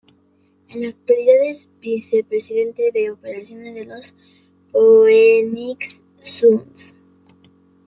En 0.69 0.81
la 0.81 0.87
actualidad 0.87 1.43
es 1.43 1.69
vicepresidente 1.79 2.89
de 2.91 3.11
Operaciones 3.11 3.75
de 3.75 3.85
los 3.85 4.15
Phoenix 4.71 6.01
Suns. 6.23 6.95